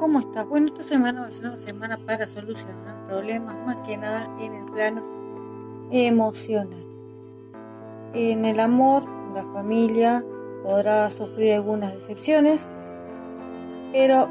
[0.00, 4.54] Bueno, esta semana va a ser una semana para solucionar problemas, más que nada en
[4.54, 5.02] el plano
[5.90, 6.86] emocional.
[8.14, 10.24] En el amor, la familia
[10.64, 12.72] podrá sufrir algunas decepciones,
[13.92, 14.26] pero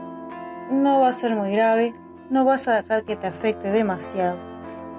[0.72, 1.94] no va a ser muy grave,
[2.32, 4.40] no vas a dejar que te afecte demasiado.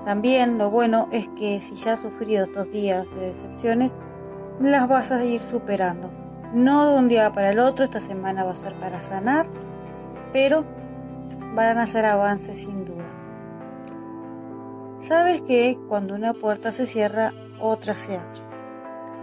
[0.04, 3.92] También lo bueno es que si ya has sufrido estos días de decepciones,
[4.60, 6.12] las vas a ir superando.
[6.54, 9.46] No de un día para el otro, esta semana va a ser para sanar,
[10.32, 10.64] pero
[11.54, 13.06] van a hacer avances sin duda.
[14.98, 18.40] Sabes que cuando una puerta se cierra, otra se abre.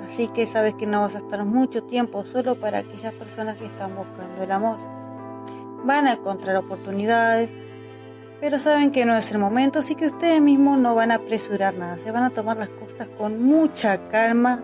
[0.05, 3.66] Así que sabes que no vas a estar mucho tiempo solo para aquellas personas que
[3.66, 4.77] están buscando el amor.
[5.83, 7.53] Van a encontrar oportunidades,
[8.39, 11.75] pero saben que no es el momento, así que ustedes mismos no van a apresurar
[11.75, 14.61] nada, se van a tomar las cosas con mucha calma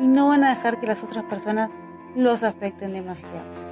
[0.00, 1.70] y no van a dejar que las otras personas
[2.14, 3.65] los afecten demasiado.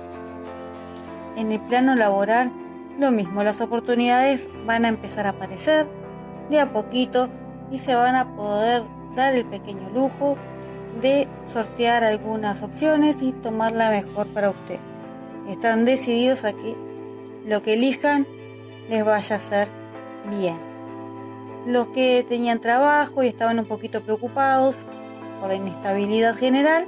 [1.37, 2.53] En el plano laboral,
[2.99, 5.87] lo mismo, las oportunidades van a empezar a aparecer
[6.49, 7.29] de a poquito
[7.73, 8.85] y se van a poder
[9.17, 10.37] dar el pequeño lujo
[11.03, 14.81] de sortear algunas opciones y tomar la mejor para ustedes.
[15.49, 16.77] Están decididos a que
[17.47, 18.27] lo que elijan
[18.89, 19.69] les vaya a hacer
[20.31, 20.59] bien.
[21.67, 24.77] Los que tenían trabajo y estaban un poquito preocupados
[25.41, 26.87] por la inestabilidad general,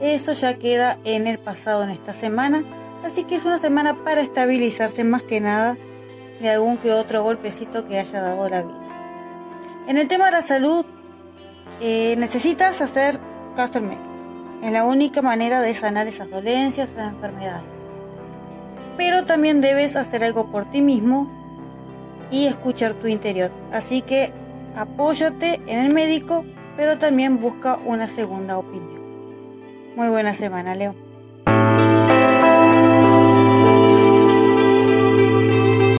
[0.00, 2.62] eso ya queda en el pasado en esta semana
[3.04, 5.76] Así que es una semana para estabilizarse más que nada
[6.40, 8.80] de algún que otro golpecito que haya dado la vida.
[9.86, 10.84] En el tema de la salud,
[11.80, 13.18] eh, necesitas hacer
[13.56, 14.10] caso al médico.
[14.62, 17.86] Es la única manera de sanar esas dolencias, esas enfermedades.
[18.96, 21.30] Pero también debes hacer algo por ti mismo
[22.30, 23.50] y escuchar tu interior.
[23.72, 24.32] Así que
[24.76, 26.44] apóyate en el médico,
[26.76, 29.00] pero también busca una segunda opinión.
[29.96, 30.94] Muy buena semana, Leo.